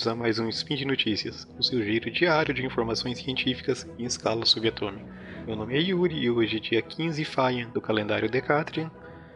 bem-vindos 0.00 0.06
a 0.06 0.14
mais 0.14 0.38
um 0.38 0.48
Spin 0.48 0.76
de 0.76 0.84
Notícias, 0.86 1.46
o 1.58 1.62
seu 1.62 1.82
giro 1.82 2.10
diário 2.10 2.54
de 2.54 2.64
informações 2.64 3.18
científicas 3.18 3.86
em 3.98 4.04
escala 4.04 4.46
subatômica. 4.46 5.04
Meu 5.46 5.54
nome 5.54 5.76
é 5.76 5.80
Yuri 5.80 6.16
e 6.16 6.30
hoje 6.30 6.56
é 6.56 6.60
dia 6.60 6.82
15 6.82 7.22
Faia 7.24 7.66
do 7.66 7.80
calendário 7.82 8.30
Decatrian, 8.30 8.90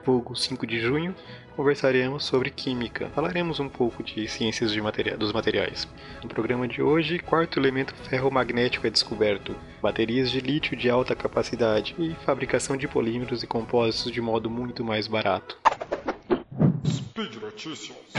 vulgo 0.05 0.35
5 0.35 0.67
de 0.67 0.81
junho, 0.81 1.15
conversaremos 1.55 2.25
sobre 2.25 2.51
química. 2.51 3.11
Falaremos 3.15 3.61
um 3.61 3.69
pouco 3.69 4.03
de 4.03 4.27
ciências 4.27 4.73
de 4.73 4.81
materia 4.81 5.19
dos 5.19 5.33
materiais. 5.33 5.87
No 6.23 6.29
programa 6.29 6.67
de 6.67 6.81
hoje, 6.81 7.19
quarto 7.19 7.59
elemento 7.59 7.95
ferromagnético 8.09 8.87
é 8.87 8.91
descoberto, 8.91 9.55
baterias 9.83 10.31
de 10.31 10.41
lítio 10.41 10.77
de 10.77 10.89
alta 10.89 11.15
capacidade 11.15 11.95
e 11.99 12.15
fabricação 12.25 12.77
de 12.77 12.89
polímeros 12.89 13.43
e 13.43 13.47
compósitos 13.47 14.11
de 14.11 14.21
modo 14.21 14.49
muito 14.49 14.83
mais 14.83 15.07
barato. 15.07 15.59
Speed 16.87 17.35
Notícias. 17.35 18.15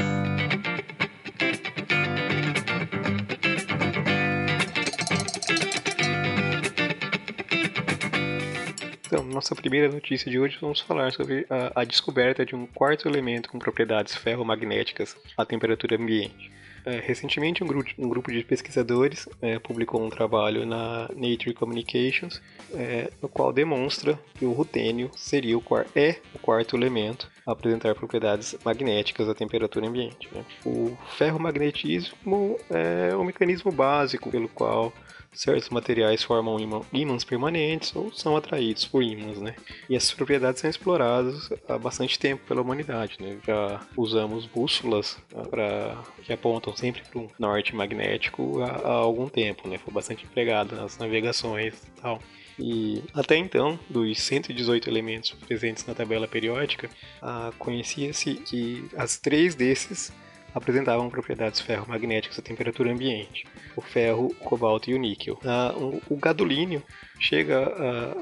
Nossa 9.25 9.55
primeira 9.55 9.89
notícia 9.89 10.29
de 10.29 10.39
hoje, 10.39 10.57
vamos 10.61 10.79
falar 10.79 11.11
sobre 11.11 11.45
a, 11.49 11.81
a 11.81 11.83
descoberta 11.83 12.45
de 12.45 12.55
um 12.55 12.65
quarto 12.65 13.07
elemento 13.07 13.49
com 13.49 13.59
propriedades 13.59 14.15
ferromagnéticas 14.15 15.15
à 15.37 15.45
temperatura 15.45 15.95
ambiente. 15.95 16.51
É, 16.85 16.99
recentemente, 16.99 17.63
um 17.63 17.67
grupo, 17.67 17.89
um 17.97 18.07
grupo, 18.07 18.31
de 18.31 18.43
pesquisadores 18.43 19.27
é, 19.41 19.57
publicou 19.57 20.05
um 20.05 20.09
trabalho 20.09 20.67
na 20.67 21.09
Nature 21.15 21.55
Communications, 21.55 22.39
é, 22.75 23.09
no 23.19 23.27
qual 23.27 23.51
demonstra 23.51 24.19
que 24.35 24.45
o 24.45 24.51
rutênio 24.51 25.09
seria 25.15 25.57
o, 25.57 25.63
é 25.95 26.17
o 26.35 26.37
quarto 26.37 26.75
elemento 26.75 27.27
a 27.43 27.53
apresentar 27.53 27.95
propriedades 27.95 28.55
magnéticas 28.63 29.27
à 29.27 29.33
temperatura 29.33 29.87
ambiente. 29.87 30.29
Né? 30.31 30.45
O 30.63 30.95
ferromagnetismo 31.17 32.59
é 32.69 33.15
o 33.15 33.23
mecanismo 33.23 33.71
básico 33.71 34.29
pelo 34.29 34.47
qual 34.47 34.93
certos 35.35 35.69
materiais 35.69 36.23
formam 36.23 36.57
ímãs 36.93 37.23
permanentes 37.23 37.95
ou 37.95 38.11
são 38.13 38.35
atraídos 38.35 38.85
por 38.85 39.03
ímãs, 39.03 39.39
né? 39.39 39.55
E 39.89 39.95
essas 39.95 40.13
propriedades 40.13 40.61
são 40.61 40.69
exploradas 40.69 41.49
há 41.67 41.77
bastante 41.77 42.17
tempo 42.17 42.43
pela 42.47 42.61
humanidade, 42.61 43.17
né? 43.19 43.37
Já 43.45 43.81
usamos 43.95 44.45
bússolas 44.45 45.17
né, 45.33 45.43
para 45.49 46.03
que 46.23 46.33
apontam 46.33 46.75
sempre 46.75 47.01
para 47.03 47.19
o 47.19 47.29
norte 47.37 47.75
magnético 47.75 48.61
há, 48.61 48.67
há, 48.67 48.93
algum 48.93 49.27
tempo, 49.27 49.67
né? 49.67 49.77
Foi 49.77 49.93
bastante 49.93 50.25
empregado 50.25 50.75
nas 50.75 50.97
navegações 50.97 51.73
e 51.75 52.01
tal. 52.01 52.19
E 52.57 53.03
até 53.13 53.35
então, 53.35 53.77
dos 53.89 54.17
118 54.19 54.89
elementos 54.89 55.31
presentes 55.31 55.85
na 55.85 55.93
tabela 55.93 56.27
periódica, 56.27 56.89
ah, 57.21 57.51
conhecia-se 57.59 58.35
que 58.35 58.87
as 58.95 59.17
três 59.17 59.55
desses 59.55 60.13
apresentavam 60.55 61.09
propriedades 61.09 61.59
ferromagnéticas 61.59 62.39
à 62.39 62.41
temperatura 62.41 62.91
ambiente: 62.91 63.45
o 63.75 63.81
ferro, 63.81 64.27
o 64.27 64.35
cobalto 64.35 64.89
e 64.89 64.93
o 64.93 64.97
níquel. 64.97 65.37
Ah, 65.45 65.73
o 66.09 66.15
gadolínio 66.15 66.81
chega 67.19 67.67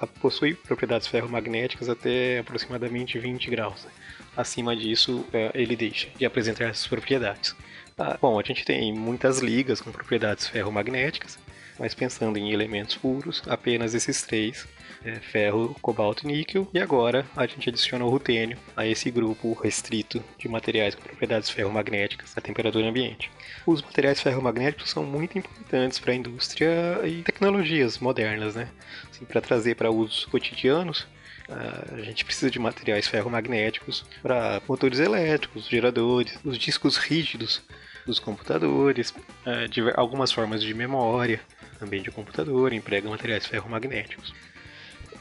a, 0.01 0.07
possuir 0.07 0.57
propriedades 0.57 1.07
ferromagnéticas 1.07 1.87
até 1.87 2.39
aproximadamente 2.39 3.19
20 3.19 3.49
graus. 3.51 3.87
Acima 4.35 4.75
disso, 4.75 5.23
é, 5.31 5.51
ele 5.53 5.75
deixa 5.75 6.09
de 6.17 6.25
apresentar 6.25 6.65
essas 6.65 6.87
propriedades. 6.87 7.55
Ah, 7.97 8.17
bom, 8.19 8.39
a 8.39 8.43
gente 8.43 8.65
tem 8.65 8.91
muitas 8.91 9.37
ligas 9.39 9.79
com 9.79 9.91
propriedades 9.91 10.47
ferromagnéticas, 10.47 11.37
mas 11.83 11.93
pensando 11.93 12.37
em 12.37 12.53
elementos 12.53 12.95
puros, 12.95 13.43
apenas 13.45 13.93
esses 13.93 14.21
três 14.21 14.65
é, 15.03 15.15
ferro, 15.15 15.75
cobalto 15.81 16.23
e 16.23 16.27
níquel. 16.27 16.65
E 16.73 16.79
agora 16.79 17.25
a 17.35 17.45
gente 17.45 17.67
adiciona 17.67 18.05
o 18.05 18.09
rutênio 18.09 18.57
a 18.73 18.87
esse 18.87 19.11
grupo 19.11 19.51
restrito 19.51 20.23
de 20.37 20.47
materiais 20.47 20.95
com 20.95 21.01
propriedades 21.01 21.49
ferromagnéticas 21.49 22.37
à 22.37 22.39
temperatura 22.39 22.87
ambiente. 22.87 23.29
Os 23.65 23.81
materiais 23.81 24.21
ferromagnéticos 24.21 24.91
são 24.91 25.03
muito 25.03 25.37
importantes 25.37 25.99
para 25.99 26.13
a 26.13 26.15
indústria 26.15 27.01
e 27.03 27.21
tecnologias 27.21 27.99
modernas, 27.99 28.55
né? 28.55 28.69
Assim, 29.11 29.25
para 29.25 29.41
trazer 29.41 29.75
para 29.75 29.91
usos 29.91 30.23
cotidianos, 30.23 31.05
a 31.49 31.99
gente 31.99 32.23
precisa 32.23 32.49
de 32.49 32.59
materiais 32.59 33.09
ferromagnéticos 33.09 34.05
para 34.21 34.61
motores 34.69 34.99
elétricos, 34.99 35.67
geradores, 35.67 36.39
os 36.45 36.57
discos 36.57 36.95
rígidos 36.95 37.61
dos 38.05 38.19
computadores, 38.19 39.13
é, 39.45 39.67
algumas 39.95 40.31
formas 40.31 40.61
de 40.61 40.73
memória 40.73 41.41
também 41.83 42.01
de 42.01 42.11
computador 42.11 42.71
empregam 42.71 43.11
materiais 43.11 43.45
ferromagnéticos. 43.45 44.33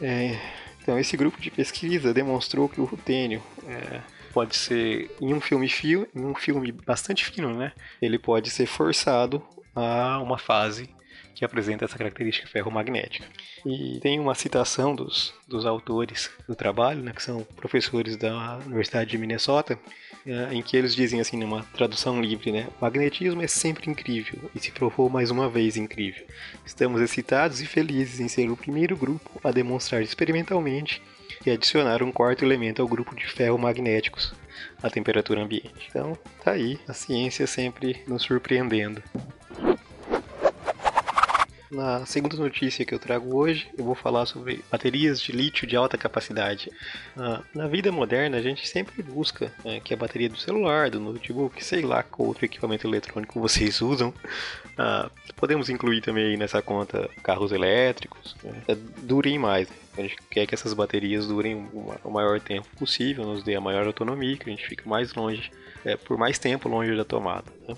É, 0.00 0.39
então, 0.81 0.99
esse 0.99 1.17
grupo 1.17 1.41
de 1.41 1.50
pesquisa 1.50 2.15
demonstrou 2.15 2.69
que 2.69 2.81
o 2.81 2.84
rutênio 2.84 3.43
é, 3.67 4.00
pode 4.33 4.56
ser, 4.56 5.11
em 5.21 5.34
um 5.34 5.41
filme 5.41 5.69
fio, 5.69 6.09
em 6.15 6.25
um 6.25 6.34
filme 6.34 6.71
bastante 6.73 7.25
fino, 7.25 7.53
né? 7.55 7.73
Ele 8.00 8.19
pode 8.19 8.50
ser 8.50 8.67
forçado 8.67 9.43
a 9.75 10.21
uma 10.21 10.39
fase 10.39 10.89
que 11.34 11.45
apresenta 11.45 11.84
essa 11.84 11.99
característica 11.99 12.47
ferromagnética. 12.47 13.27
E 13.67 13.99
tem 14.00 14.21
uma 14.21 14.34
citação 14.34 14.94
dos, 14.94 15.34
dos 15.49 15.67
autores 15.67 16.31
do 16.49 16.55
trabalho, 16.55 17.03
né, 17.03 17.12
que 17.12 17.23
são 17.23 17.43
professores 17.56 18.17
da 18.17 18.59
Universidade 18.59 19.11
de 19.11 19.19
Minnesota, 19.19 19.79
é, 20.27 20.55
em 20.55 20.62
que 20.62 20.77
eles 20.77 20.94
dizem 20.94 21.21
assim, 21.21 21.37
numa 21.37 21.62
tradução 21.75 22.21
livre, 22.21 22.53
né, 22.53 22.69
magnetismo 22.81 23.43
é 23.43 23.47
sempre 23.47 23.91
incrível 23.91 24.50
e 24.55 24.60
se 24.60 24.71
provou 24.71 25.09
mais 25.09 25.31
uma 25.31 25.49
vez 25.49 25.77
incrível. 25.77 26.25
Estamos 26.65 27.00
excitados 27.00 27.60
e 27.60 27.66
felizes 27.66 28.21
em 28.21 28.28
ser 28.28 28.50
o 28.50 28.56
primeiro 28.56 28.97
grupo 28.97 29.41
a 29.43 29.50
demonstrar 29.50 30.03
experimentalmente 30.03 31.03
e 31.44 31.50
adicionar 31.50 32.03
um 32.03 32.12
quarto 32.12 32.44
elemento 32.44 32.81
ao 32.81 32.88
grupo 32.88 33.15
de 33.15 33.27
ferromagnéticos 33.27 34.34
à 34.82 34.88
temperatura 34.88 35.43
ambiente. 35.43 35.88
Então, 35.88 36.16
tá 36.44 36.53
aí, 36.53 36.78
a 36.87 36.93
ciência 36.93 37.47
sempre 37.47 38.03
nos 38.06 38.22
surpreendendo. 38.22 39.03
Na 41.72 42.05
segunda 42.05 42.37
notícia 42.37 42.84
que 42.84 42.94
eu 42.94 42.99
trago 42.99 43.34
hoje, 43.34 43.66
eu 43.78 43.83
vou 43.83 43.94
falar 43.94 44.27
sobre 44.27 44.62
baterias 44.71 45.19
de 45.19 45.33
lítio 45.33 45.66
de 45.66 45.75
alta 45.75 45.97
capacidade. 45.97 46.71
Ah, 47.16 47.41
na 47.55 47.66
vida 47.66 47.91
moderna, 47.91 48.37
a 48.37 48.43
gente 48.43 48.69
sempre 48.69 49.03
busca 49.03 49.50
né, 49.65 49.81
que 49.81 49.94
a 49.94 49.97
bateria 49.97 50.28
do 50.28 50.37
celular, 50.37 50.91
do 50.91 51.00
notebook, 51.00 51.65
sei 51.65 51.81
lá 51.81 52.03
qual 52.03 52.28
outro 52.28 52.44
equipamento 52.44 52.87
eletrônico 52.87 53.41
vocês 53.41 53.81
usam, 53.81 54.12
ah, 54.77 55.11
podemos 55.34 55.71
incluir 55.71 56.03
também 56.03 56.37
nessa 56.37 56.61
conta 56.61 57.09
carros 57.22 57.53
elétricos, 57.53 58.37
né, 58.44 58.77
durem 58.99 59.38
mais. 59.38 59.66
A 59.97 60.03
gente 60.03 60.16
quer 60.28 60.47
que 60.47 60.55
essas 60.55 60.75
baterias 60.75 61.27
durem 61.27 61.71
o 62.05 62.11
maior 62.11 62.38
tempo 62.38 62.69
possível, 62.78 63.25
nos 63.25 63.43
dê 63.43 63.55
a 63.55 63.62
maior 63.62 63.87
autonomia, 63.87 64.37
que 64.37 64.50
a 64.50 64.53
gente 64.53 64.66
fique 64.66 64.87
mais 64.87 65.15
longe, 65.15 65.50
é, 65.87 65.97
por 65.97 66.19
mais 66.19 66.38
tempo 66.38 66.69
longe 66.69 66.94
da 66.94 67.05
tomada. 67.05 67.50
Né? 67.66 67.75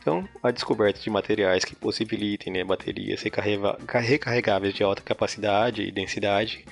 Então, 0.00 0.28
a 0.42 0.50
descoberta 0.50 1.00
de 1.00 1.10
materiais 1.10 1.64
que 1.64 1.74
possibilitem 1.74 2.52
né, 2.52 2.64
baterias 2.64 3.22
recarregáveis 3.22 4.74
de 4.74 4.82
alta 4.82 5.02
capacidade 5.02 5.82
e 5.82 5.90
densidade, 5.90 6.64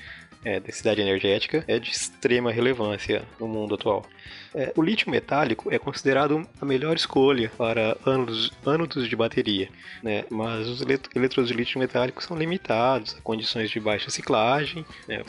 é, 0.44 0.60
densidade 0.60 1.00
energética, 1.00 1.64
é 1.66 1.78
de 1.78 1.90
extrema 1.90 2.52
relevância 2.52 3.24
no 3.40 3.48
mundo 3.48 3.74
atual. 3.74 4.04
É, 4.54 4.72
o 4.76 4.82
lítio 4.82 5.10
metálico 5.10 5.72
é 5.72 5.78
considerado 5.78 6.46
a 6.60 6.64
melhor 6.64 6.94
escolha 6.94 7.50
para 7.56 7.96
ânodos, 8.06 8.52
ânodos 8.64 9.08
de 9.08 9.16
bateria, 9.16 9.68
né? 10.02 10.24
mas 10.30 10.68
os 10.68 10.80
eletrodos 11.14 11.48
de 11.48 11.56
lítio 11.56 11.80
metálico 11.80 12.22
são 12.22 12.36
limitados 12.36 13.16
a 13.18 13.20
condições 13.20 13.70
de 13.70 13.80
baixa 13.80 14.10
ciclagem, 14.10 14.86
né? 15.08 15.22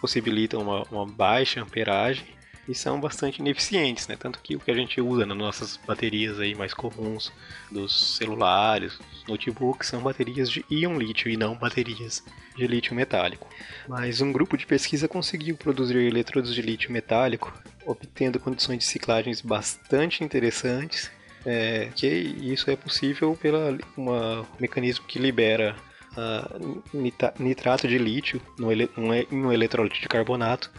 possibilitam 0.00 0.62
uma, 0.62 0.82
uma 0.90 1.06
baixa 1.06 1.60
amperagem 1.60 2.39
e 2.68 2.74
são 2.74 3.00
bastante 3.00 3.40
ineficientes, 3.40 4.06
né? 4.06 4.16
Tanto 4.16 4.38
que 4.40 4.56
o 4.56 4.60
que 4.60 4.70
a 4.70 4.74
gente 4.74 5.00
usa 5.00 5.26
nas 5.26 5.36
nossas 5.36 5.76
baterias 5.76 6.38
aí 6.38 6.54
mais 6.54 6.72
comuns 6.72 7.32
dos 7.70 8.16
celulares, 8.16 8.98
dos 8.98 9.24
notebooks, 9.26 9.88
são 9.88 10.00
baterias 10.00 10.50
de 10.50 10.64
íon 10.70 10.98
lítio 10.98 11.30
e 11.30 11.36
não 11.36 11.54
baterias 11.54 12.22
de 12.56 12.66
lítio 12.66 12.94
metálico. 12.94 13.48
Mas 13.88 14.20
um 14.20 14.32
grupo 14.32 14.56
de 14.56 14.66
pesquisa 14.66 15.08
conseguiu 15.08 15.56
produzir 15.56 15.96
eletrodos 15.96 16.54
de 16.54 16.62
lítio 16.62 16.92
metálico, 16.92 17.52
obtendo 17.86 18.38
condições 18.38 18.78
de 18.78 18.84
ciclagens 18.84 19.40
bastante 19.40 20.22
interessantes. 20.22 21.10
É, 21.46 21.88
que 21.96 22.06
isso 22.06 22.70
é 22.70 22.76
possível 22.76 23.34
pelo 23.34 23.56
um 23.96 24.44
mecanismo 24.60 25.06
que 25.06 25.18
libera 25.18 25.74
uh, 26.12 26.82
nitrato 27.38 27.88
de 27.88 27.96
lítio 27.96 28.42
no, 28.58 28.68
um, 28.68 29.46
um 29.46 29.50
eletrólito 29.50 29.98
de 29.98 30.06
carbonato 30.06 30.70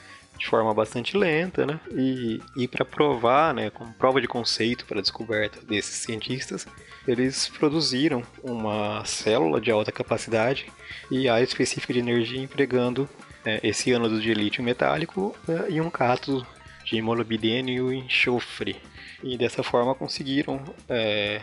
de 0.41 0.47
forma 0.47 0.73
bastante 0.73 1.15
lenta, 1.15 1.67
né? 1.67 1.79
E, 1.91 2.41
e 2.57 2.67
para 2.67 2.83
provar, 2.83 3.53
né, 3.53 3.69
como 3.69 3.93
prova 3.93 4.19
de 4.19 4.27
conceito 4.27 4.85
para 4.85 4.97
a 4.97 5.01
descoberta 5.01 5.61
desses 5.61 5.97
cientistas, 5.97 6.65
eles 7.07 7.47
produziram 7.47 8.23
uma 8.43 9.05
célula 9.05 9.61
de 9.61 9.69
alta 9.69 9.91
capacidade 9.91 10.65
e 11.11 11.29
área 11.29 11.43
específica 11.43 11.93
de 11.93 11.99
energia 11.99 12.41
empregando 12.41 13.07
é, 13.45 13.59
esse 13.61 13.93
ânodo 13.93 14.19
de 14.19 14.33
lítio 14.33 14.63
metálico 14.63 15.35
é, 15.47 15.71
e 15.71 15.79
um 15.79 15.91
cátodo 15.91 16.45
de 16.85 16.99
molibdênio 17.03 17.93
e 17.93 17.97
enxofre. 17.97 18.77
E 19.23 19.37
dessa 19.37 19.61
forma 19.61 19.93
conseguiram 19.93 20.59
é, 20.89 21.41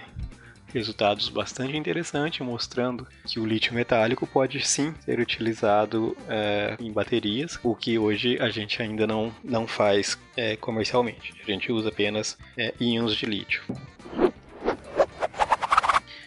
resultados 0.73 1.29
bastante 1.29 1.77
interessantes, 1.77 2.41
mostrando 2.41 3.07
que 3.25 3.41
o 3.41 3.47
lítio 3.47 3.75
metálico 3.75 4.27
pode 4.27 4.65
sim 4.67 4.95
ser 5.05 5.21
utilizado 5.21 6.17
é, 6.29 6.77
em 6.81 6.93
baterias, 6.93 7.59
o 7.63 7.75
que 7.75 7.99
hoje 7.99 8.39
a 8.41 8.51
gente 8.51 8.81
ainda 8.83 9.07
não, 9.07 9.35
não 9.43 9.67
faz 9.67 10.19
é, 10.37 10.57
comercialmente. 10.57 11.35
A 11.43 11.51
gente 11.51 11.73
usa 11.73 11.89
apenas 11.89 12.37
é, 12.57 12.73
íons 12.81 13.15
de 13.15 13.27
lítio. 13.27 13.63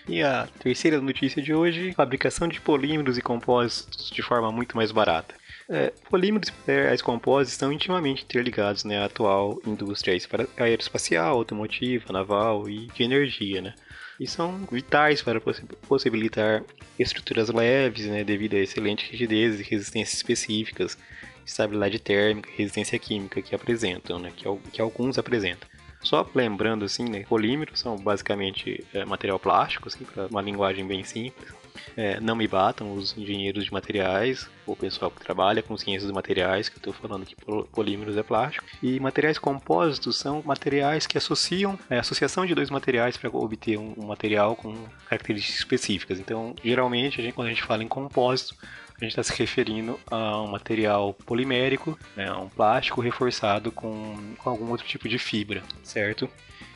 E 0.07 0.21
a 0.21 0.47
terceira 0.59 0.99
notícia 0.99 1.41
de 1.41 1.53
hoje: 1.53 1.93
fabricação 1.93 2.47
de 2.47 2.59
polímeros 2.59 3.17
e 3.17 3.21
compósitos 3.21 4.09
de 4.09 4.21
forma 4.21 4.51
muito 4.51 4.75
mais 4.75 4.91
barata. 4.91 5.35
É, 5.69 5.93
polímeros 6.09 6.49
e 6.49 6.51
materiais 6.51 7.01
compostos 7.01 7.53
estão 7.53 7.71
intimamente 7.71 8.23
interligados 8.25 8.83
né, 8.83 8.97
à 8.97 9.05
atual 9.05 9.57
indústria 9.65 10.17
aeroespacial, 10.57 11.37
automotiva, 11.37 12.11
naval 12.11 12.67
e 12.69 12.87
de 12.87 13.03
energia. 13.03 13.61
Né? 13.61 13.73
E 14.21 14.27
são 14.27 14.67
vitais 14.71 15.19
para 15.23 15.41
possibilitar 15.87 16.63
estruturas 16.99 17.49
leves, 17.49 18.05
né, 18.05 18.23
devido 18.23 18.53
à 18.53 18.59
excelente 18.59 19.09
rigidez 19.09 19.59
e 19.59 19.63
resistência 19.63 20.15
específicas, 20.15 20.95
estabilidade 21.43 21.97
térmica 21.97 22.47
e 22.51 22.55
resistência 22.55 22.99
química 22.99 23.41
que 23.41 23.55
apresentam, 23.55 24.19
né, 24.19 24.31
que, 24.37 24.45
que 24.71 24.79
alguns 24.79 25.17
apresentam. 25.17 25.67
Só 26.03 26.29
lembrando 26.35 26.85
assim, 26.85 27.05
né, 27.09 27.23
polímeros 27.27 27.79
são 27.79 27.97
basicamente 27.97 28.85
é, 28.93 29.03
material 29.05 29.39
plástico, 29.39 29.87
assim, 29.87 30.03
para 30.03 30.27
uma 30.27 30.41
linguagem 30.43 30.85
bem 30.85 31.03
simples. 31.03 31.51
É, 31.95 32.19
não 32.19 32.35
me 32.35 32.47
batam 32.47 32.93
os 32.93 33.17
engenheiros 33.17 33.65
de 33.65 33.73
materiais, 33.73 34.49
o 34.65 34.75
pessoal 34.75 35.11
que 35.11 35.21
trabalha 35.21 35.61
com 35.61 35.77
ciências 35.77 36.07
de 36.07 36.13
materiais, 36.13 36.69
que 36.69 36.75
eu 36.75 36.79
estou 36.79 36.93
falando 36.93 37.25
que 37.25 37.35
polímeros 37.71 38.17
é 38.17 38.23
plástico. 38.23 38.65
E 38.81 38.99
materiais 38.99 39.37
compósitos 39.37 40.17
são 40.17 40.41
materiais 40.45 41.05
que 41.07 41.17
associam, 41.17 41.77
é, 41.89 41.99
associação 41.99 42.45
de 42.45 42.55
dois 42.55 42.69
materiais 42.69 43.17
para 43.17 43.29
obter 43.29 43.77
um, 43.77 43.93
um, 43.97 44.05
material 44.07 44.55
com 44.55 44.73
características 45.09 45.59
específicas. 45.59 46.19
Então, 46.19 46.55
geralmente, 46.63 47.19
a 47.19 47.23
gente, 47.23 47.33
quando 47.33 47.47
a 47.47 47.51
gente 47.51 47.63
fala 47.63 47.83
em 47.83 47.87
compósito, 47.87 48.55
a 49.01 49.03
gente 49.03 49.17
está 49.17 49.23
se 49.23 49.37
referindo 49.37 49.99
a 50.09 50.41
um 50.41 50.47
material 50.47 51.13
polimérico, 51.25 51.97
né, 52.15 52.31
um 52.33 52.47
plástico 52.47 53.01
reforçado 53.01 53.71
com, 53.71 54.35
com 54.37 54.49
algum 54.49 54.69
outro 54.69 54.85
tipo 54.85 55.09
de 55.09 55.17
fibra, 55.17 55.63
certo? 55.83 56.29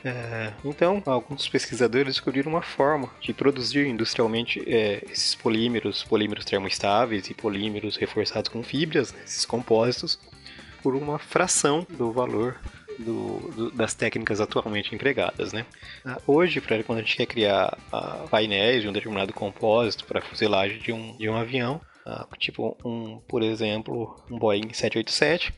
É, 0.05 0.53
então, 0.63 1.01
alguns 1.03 1.49
pesquisadores 1.49 2.13
descobriram 2.13 2.51
uma 2.51 2.61
forma 2.61 3.09
de 3.19 3.33
produzir 3.33 3.87
industrialmente 3.87 4.63
é, 4.67 5.03
esses 5.09 5.33
polímeros, 5.33 6.03
polímeros 6.03 6.45
termoestáveis 6.45 7.27
e 7.27 7.33
polímeros 7.33 7.97
reforçados 7.97 8.49
com 8.49 8.61
fibras, 8.61 9.11
né, 9.11 9.21
esses 9.25 9.45
compósitos, 9.45 10.19
por 10.83 10.93
uma 10.95 11.17
fração 11.17 11.87
do 11.89 12.11
valor 12.11 12.61
do, 12.99 13.51
do, 13.55 13.71
das 13.71 13.95
técnicas 13.95 14.39
atualmente 14.39 14.93
empregadas. 14.93 15.51
Né? 15.51 15.65
Ah, 16.05 16.21
hoje, 16.27 16.61
pra, 16.61 16.83
quando 16.83 16.99
a 16.99 17.01
gente 17.01 17.17
quer 17.17 17.25
criar 17.25 17.75
uh, 17.91 18.29
painéis 18.29 18.83
de 18.83 18.87
um 18.87 18.93
determinado 18.93 19.33
compósito 19.33 20.05
para 20.05 20.21
fuselagem 20.21 20.77
de 20.77 20.93
um, 20.93 21.17
de 21.17 21.27
um 21.27 21.35
avião, 21.35 21.81
uh, 22.05 22.37
tipo 22.37 22.77
um, 22.85 23.17
por 23.27 23.41
exemplo, 23.41 24.23
um 24.29 24.37
Boeing 24.37 24.71
787, 24.71 25.51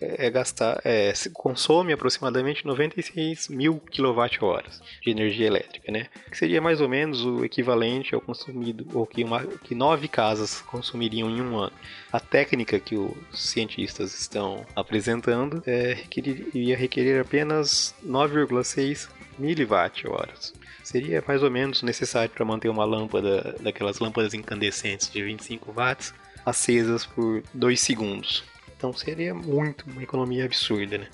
é 0.00 0.30
gastar, 0.30 0.80
é, 0.84 1.12
consome 1.32 1.92
aproximadamente 1.92 2.66
96 2.66 3.48
mil 3.48 3.80
kWh 3.80 4.62
de 5.02 5.10
energia 5.10 5.46
elétrica, 5.46 5.90
né? 5.90 6.06
Que 6.30 6.36
seria 6.36 6.60
mais 6.60 6.80
ou 6.80 6.88
menos 6.88 7.24
o 7.24 7.44
equivalente 7.44 8.14
ao 8.14 8.20
consumido, 8.20 8.86
ou 8.92 9.06
que, 9.06 9.24
uma, 9.24 9.44
que 9.44 9.74
nove 9.74 10.08
casas 10.08 10.60
consumiriam 10.60 11.28
em 11.30 11.40
um 11.40 11.56
ano. 11.56 11.72
A 12.12 12.20
técnica 12.20 12.78
que 12.78 12.96
os 12.96 13.14
cientistas 13.32 14.18
estão 14.18 14.66
apresentando 14.74 15.62
é, 15.66 15.94
requerir, 15.94 16.48
iria 16.54 16.76
requerer 16.76 17.20
apenas 17.20 17.94
9,6 18.06 19.08
miliwatt-horas 19.38 20.52
seria 20.82 21.22
mais 21.26 21.42
ou 21.42 21.50
menos 21.50 21.82
necessário 21.82 22.30
para 22.30 22.44
manter 22.44 22.68
uma 22.68 22.84
lâmpada, 22.84 23.54
daquelas 23.60 24.00
lâmpadas 24.00 24.34
incandescentes 24.34 25.10
de 25.10 25.22
25 25.22 25.72
watts, 25.72 26.12
acesas 26.44 27.06
por 27.06 27.42
2 27.54 27.80
segundos. 27.80 28.42
Então 28.80 28.94
seria 28.94 29.34
muito 29.34 29.84
uma 29.90 30.02
economia 30.02 30.46
absurda, 30.46 30.96
né? 30.96 31.06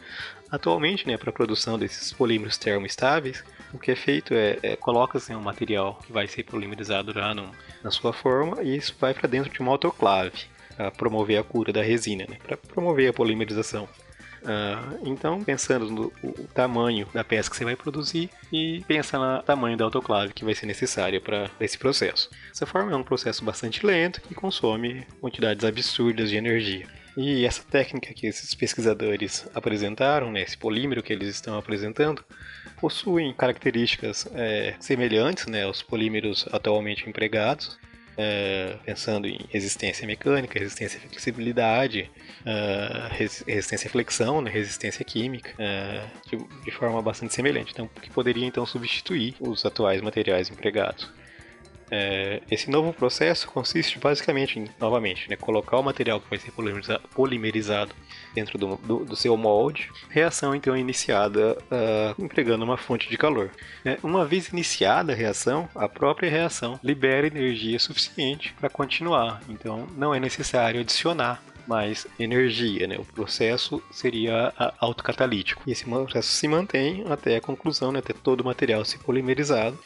Atualmente, 0.49 1.05
né, 1.05 1.17
para 1.17 1.31
a 1.31 1.33
produção 1.33 1.77
desses 1.77 2.13
polímeros 2.13 2.57
termoestáveis, 2.57 3.43
o 3.73 3.79
que 3.79 3.91
é 3.91 3.97
feito 3.97 4.33
é, 4.33 4.57
é 4.63 4.77
coloca-se 4.77 5.35
um 5.35 5.41
material 5.41 5.99
que 6.07 6.13
vai 6.13 6.29
ser 6.29 6.45
polimerizado 6.45 7.13
já 7.13 7.35
no, 7.35 7.51
na 7.83 7.91
sua 7.91 8.13
forma 8.13 8.63
e 8.63 8.77
isso 8.77 8.95
vai 9.01 9.13
para 9.13 9.29
dentro 9.29 9.51
de 9.51 9.59
uma 9.59 9.73
autoclave 9.73 10.45
para 10.77 10.93
promover 10.93 11.41
a 11.41 11.43
cura 11.43 11.73
da 11.73 11.83
resina, 11.83 12.25
né, 12.29 12.37
para 12.41 12.57
promover 12.57 13.11
a 13.11 13.13
polimerização. 13.13 13.89
Uh, 14.43 15.01
então, 15.05 15.43
pensando 15.43 15.91
no 15.91 16.13
tamanho 16.55 17.09
da 17.13 17.25
peça 17.25 17.51
que 17.51 17.57
você 17.57 17.65
vai 17.65 17.75
produzir 17.75 18.31
e 18.53 18.85
pensa 18.87 19.19
no 19.19 19.43
tamanho 19.43 19.77
da 19.77 19.85
autoclave 19.85 20.33
que 20.33 20.45
vai 20.45 20.55
ser 20.55 20.67
necessária 20.67 21.21
para 21.21 21.51
esse 21.59 21.77
processo. 21.77 22.31
Dessa 22.51 22.65
forma, 22.65 22.93
é 22.93 22.97
um 22.97 23.03
processo 23.03 23.45
bastante 23.45 23.85
lento 23.85 24.21
que 24.21 24.37
consome 24.37 25.05
quantidades 25.21 25.65
absurdas 25.65 26.31
de 26.31 26.37
energia. 26.37 26.87
E 27.17 27.47
essa 27.47 27.63
técnica 27.63 28.13
que 28.13 28.27
esses 28.27 28.55
pesquisadores 28.55 29.49
apresentaram, 29.55 30.31
né, 30.31 30.43
esse 30.43 30.57
polímero 30.57 31.03
que 31.03 31.13
eles 31.13 31.29
estão 31.29 31.57
apresentando, 31.57 32.23
possuem 32.79 33.33
características 33.33 34.29
é, 34.35 34.75
semelhantes 34.79 35.47
né, 35.47 35.65
aos 35.65 35.83
polímeros 35.83 36.47
atualmente 36.53 37.09
empregados, 37.09 37.79
é, 38.19 38.77
pensando 38.85 39.27
em 39.27 39.39
resistência 39.51 40.07
mecânica, 40.07 40.59
resistência 40.59 40.99
à 40.99 41.09
flexibilidade, 41.09 42.11
é, 42.45 43.09
resistência 43.47 43.89
à 43.89 43.91
flexão, 43.91 44.43
né, 44.43 44.51
resistência 44.51 45.05
química, 45.05 45.51
é, 45.59 46.03
de, 46.29 46.37
de, 46.65 46.71
forma 46.71 47.01
bastante 47.01 47.35
semelhante, 47.35 47.73
então, 47.73 47.89
que 47.89 48.11
poderia 48.11 48.47
então 48.47 48.67
substituir 48.67 49.35
os 49.41 49.65
atuais 49.65 50.03
materiais 50.03 50.51
empregados. 50.51 51.11
É, 51.91 52.43
esse 52.51 52.71
novo 52.71 52.93
processo 52.93 53.49
consiste 53.49 53.99
basicamente 53.99 54.59
em, 54.59 54.69
novamente, 54.81 55.29
né, 55.31 55.37
colocar 55.37 55.79
o 55.79 55.83
material 55.83 56.21
que 56.21 56.29
vai 56.29 56.39
ser 56.39 56.53
polimerizado 57.15 57.93
dentro 58.35 58.59
do, 58.59 58.77
do, 58.77 59.05
do 59.05 59.17
seu 59.17 59.37
molde. 59.37 59.91
Reação 60.09 60.55
então 60.55 60.75
é 60.75 60.79
iniciada 60.79 61.57
uh, 61.57 62.23
empregando 62.23 62.65
uma 62.65 62.77
fonte 62.77 63.09
de 63.09 63.17
calor. 63.17 63.51
É, 63.85 63.99
uma 64.03 64.25
vez 64.25 64.49
iniciada 64.49 65.13
a 65.13 65.17
reação, 65.17 65.69
a 65.75 65.89
própria 65.89 66.31
reação 66.31 66.79
libera 66.83 67.27
energia 67.27 67.79
suficiente 67.79 68.55
para 68.55 68.69
continuar. 68.69 69.41
Então 69.49 69.87
não 69.97 70.15
é 70.15 70.21
necessário 70.21 70.81
adicionar 70.81 71.43
mais 71.67 72.07
energia. 72.19 72.87
Né? 72.87 72.97
O 72.99 73.05
processo 73.05 73.83
seria 73.91 74.53
autocatalítico. 74.79 75.63
E 75.67 75.73
esse 75.73 75.85
processo 75.85 76.29
se 76.29 76.49
mantém 76.49 77.05
até 77.09 77.37
a 77.37 77.41
conclusão, 77.41 77.93
né? 77.93 77.99
até 77.99 78.13
todo 78.13 78.41
o 78.41 78.45
material 78.45 78.85
se 78.85 78.99
polimerizado, 78.99 79.79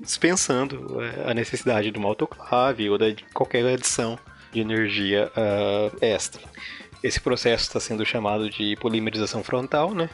dispensando 0.00 1.00
é, 1.02 1.30
a 1.30 1.34
necessidade 1.34 1.90
de 1.90 1.98
uma 1.98 2.08
autoclave 2.08 2.88
ou 2.88 2.98
de 2.98 3.24
qualquer 3.32 3.66
adição 3.66 4.18
de 4.52 4.60
energia 4.60 5.32
uh, 5.36 5.96
extra. 6.00 6.42
Esse 7.02 7.20
processo 7.20 7.64
está 7.64 7.80
sendo 7.80 8.04
chamado 8.04 8.48
de 8.48 8.76
polimerização 8.76 9.42
frontal, 9.42 9.94
né? 9.94 10.08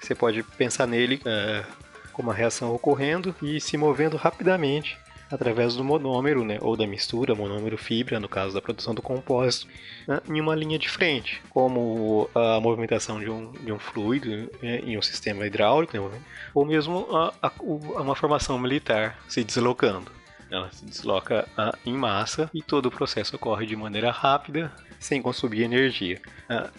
Você 0.00 0.14
pode 0.14 0.42
pensar 0.42 0.86
nele 0.86 1.16
uh, 1.16 1.66
como 2.12 2.30
uma 2.30 2.34
reação 2.34 2.74
ocorrendo 2.74 3.34
e 3.42 3.60
se 3.60 3.76
movendo 3.76 4.16
rapidamente 4.16 4.98
através 5.32 5.74
do 5.74 5.82
monômero, 5.82 6.44
né, 6.44 6.58
ou 6.60 6.76
da 6.76 6.86
mistura 6.86 7.34
monômero-fibra, 7.34 8.20
no 8.20 8.28
caso 8.28 8.54
da 8.54 8.60
produção 8.60 8.94
do 8.94 9.00
compósito, 9.00 9.66
né, 10.06 10.20
em 10.28 10.40
uma 10.40 10.54
linha 10.54 10.78
de 10.78 10.88
frente, 10.88 11.42
como 11.48 12.28
a 12.34 12.60
movimentação 12.60 13.18
de 13.18 13.30
um, 13.30 13.50
de 13.52 13.72
um 13.72 13.78
fluido 13.78 14.28
né, 14.62 14.80
em 14.80 14.98
um 14.98 15.02
sistema 15.02 15.46
hidráulico, 15.46 15.96
né, 15.96 16.20
ou 16.54 16.66
mesmo 16.66 17.06
a, 17.10 17.32
a, 17.42 17.52
uma 17.58 18.14
formação 18.14 18.58
militar 18.58 19.18
se 19.26 19.42
deslocando. 19.42 20.12
Ela 20.50 20.70
se 20.70 20.84
desloca 20.84 21.48
a, 21.56 21.74
em 21.86 21.94
massa 21.94 22.50
e 22.52 22.62
todo 22.62 22.86
o 22.86 22.90
processo 22.90 23.36
ocorre 23.36 23.64
de 23.64 23.74
maneira 23.74 24.10
rápida, 24.10 24.70
sem 25.00 25.20
consumir 25.20 25.62
energia, 25.62 26.20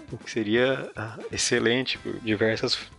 o 0.10 0.18
que 0.18 0.32
seria 0.32 0.90
excelente 1.30 1.98
por 1.98 2.18
diversas 2.22 2.90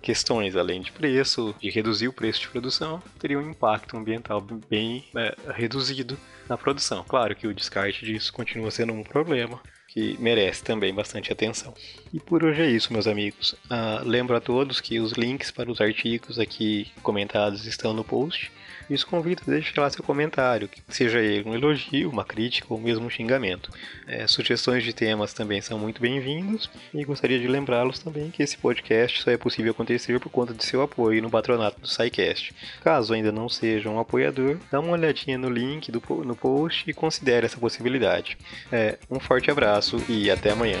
questões, 0.00 0.56
além 0.56 0.80
de 0.80 0.92
preço, 0.92 1.54
de 1.60 1.70
reduzir 1.70 2.08
o 2.08 2.12
preço 2.12 2.40
de 2.40 2.48
produção, 2.48 3.02
teria 3.18 3.38
um 3.38 3.50
impacto 3.50 3.96
ambiental 3.96 4.40
bem 4.40 5.04
uh, 5.14 5.52
reduzido 5.52 6.18
na 6.48 6.56
produção. 6.56 7.04
Claro 7.06 7.34
que 7.34 7.46
o 7.46 7.54
descarte 7.54 8.04
disso 8.04 8.32
continua 8.32 8.70
sendo 8.70 8.92
um 8.92 9.02
problema, 9.02 9.60
que 9.96 10.14
merece 10.20 10.62
também 10.62 10.92
bastante 10.92 11.32
atenção. 11.32 11.72
E 12.12 12.20
por 12.20 12.44
hoje 12.44 12.60
é 12.60 12.70
isso, 12.70 12.92
meus 12.92 13.06
amigos. 13.06 13.54
Uh, 13.64 14.04
lembro 14.04 14.36
a 14.36 14.40
todos 14.40 14.78
que 14.78 15.00
os 15.00 15.12
links 15.12 15.50
para 15.50 15.72
os 15.72 15.80
artigos 15.80 16.38
aqui 16.38 16.92
comentados 17.02 17.64
estão 17.64 17.94
no 17.94 18.04
post 18.04 18.52
e 18.90 18.94
os 18.94 19.02
convido 19.02 19.42
a 19.46 19.50
deixar 19.50 19.80
lá 19.80 19.90
seu 19.90 20.04
comentário, 20.04 20.68
seja 20.88 21.18
ele 21.18 21.48
um 21.48 21.54
elogio, 21.54 22.10
uma 22.10 22.24
crítica 22.24 22.66
ou 22.70 22.78
mesmo 22.78 23.06
um 23.06 23.10
xingamento. 23.10 23.70
É, 24.06 24.26
sugestões 24.26 24.84
de 24.84 24.92
temas 24.92 25.32
também 25.32 25.60
são 25.60 25.78
muito 25.78 26.00
bem-vindos 26.00 26.70
e 26.94 27.02
gostaria 27.04 27.38
de 27.38 27.48
lembrá-los 27.48 27.98
também 27.98 28.30
que 28.30 28.42
esse 28.42 28.56
podcast 28.56 29.22
só 29.22 29.30
é 29.30 29.36
possível 29.36 29.72
acontecer 29.72 30.20
por 30.20 30.30
conta 30.30 30.54
de 30.54 30.64
seu 30.64 30.82
apoio 30.82 31.22
no 31.22 31.30
patronato 31.30 31.80
do 31.80 31.88
SciCast. 31.88 32.54
Caso 32.82 33.14
ainda 33.14 33.32
não 33.32 33.48
seja 33.48 33.88
um 33.88 33.98
apoiador, 33.98 34.58
dá 34.70 34.78
uma 34.78 34.92
olhadinha 34.92 35.38
no 35.38 35.48
link 35.48 35.90
do, 35.90 36.02
no 36.24 36.36
post 36.36 36.88
e 36.88 36.94
considere 36.94 37.46
essa 37.46 37.58
possibilidade. 37.58 38.38
É, 38.70 38.98
um 39.10 39.18
forte 39.18 39.50
abraço 39.50 39.85
e 40.08 40.30
até 40.30 40.50
amanhã. 40.50 40.78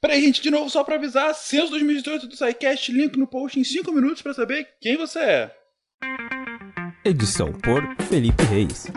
Peraí, 0.00 0.22
gente, 0.22 0.42
de 0.42 0.50
novo, 0.50 0.68
só 0.68 0.82
pra 0.82 0.96
avisar, 0.96 1.32
censo 1.34 1.70
2018 1.70 2.26
do 2.26 2.34
SciCast, 2.34 2.90
link 2.90 3.16
no 3.16 3.26
post 3.28 3.60
em 3.60 3.64
5 3.64 3.92
minutos 3.92 4.22
pra 4.22 4.34
saber 4.34 4.66
quem 4.80 4.96
você 4.96 5.18
é. 5.20 5.56
Edição 7.04 7.52
por 7.52 7.82
Felipe 8.08 8.42
Reis. 8.44 8.88